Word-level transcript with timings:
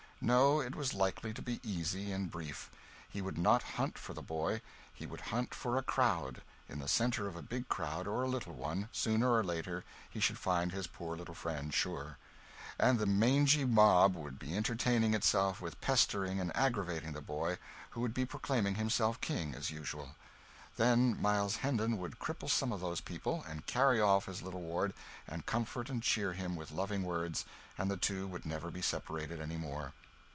No, 0.23 0.59
it 0.61 0.75
was 0.75 0.93
likely 0.93 1.33
to 1.33 1.41
be 1.41 1.59
easy 1.63 2.11
and 2.11 2.29
brief. 2.29 2.69
He 3.09 3.23
would 3.23 3.39
not 3.39 3.63
hunt 3.63 3.97
for 3.97 4.13
the 4.13 4.21
boy, 4.21 4.61
he 4.93 5.07
would 5.07 5.19
hunt 5.33 5.55
for 5.55 5.77
a 5.77 5.81
crowd; 5.81 6.43
in 6.69 6.77
the 6.77 6.87
centre 6.87 7.27
of 7.27 7.35
a 7.35 7.41
big 7.41 7.67
crowd 7.69 8.05
or 8.05 8.21
a 8.21 8.27
little 8.27 8.53
one, 8.53 8.87
sooner 8.91 9.33
or 9.33 9.43
later, 9.43 9.83
he 10.07 10.19
should 10.19 10.37
find 10.37 10.71
his 10.71 10.85
poor 10.85 11.17
little 11.17 11.33
friend, 11.33 11.73
sure; 11.73 12.19
and 12.77 12.99
the 12.99 13.07
mangy 13.07 13.65
mob 13.65 14.13
would 14.15 14.37
be 14.37 14.55
entertaining 14.55 15.15
itself 15.15 15.59
with 15.59 15.81
pestering 15.81 16.39
and 16.39 16.55
aggravating 16.55 17.13
the 17.13 17.21
boy, 17.21 17.57
who 17.89 18.01
would 18.01 18.13
be 18.13 18.23
proclaiming 18.23 18.75
himself 18.75 19.19
King, 19.21 19.55
as 19.55 19.71
usual. 19.71 20.11
Then 20.77 21.19
Miles 21.19 21.55
Hendon 21.65 21.97
would 21.97 22.19
cripple 22.19 22.47
some 22.51 22.71
of 22.71 22.79
those 22.79 23.01
people, 23.01 23.43
and 23.49 23.65
carry 23.65 23.99
off 23.99 24.27
his 24.27 24.43
little 24.43 24.61
ward, 24.61 24.93
and 25.27 25.47
comfort 25.47 25.89
and 25.89 26.03
cheer 26.03 26.33
him 26.33 26.55
with 26.55 26.69
loving 26.71 27.01
words, 27.01 27.43
and 27.75 27.89
the 27.89 27.97
two 27.97 28.27
would 28.27 28.45
never 28.45 28.69
be 28.69 28.83
separated 28.83 29.41
any 29.41 29.57
more. 29.57 29.93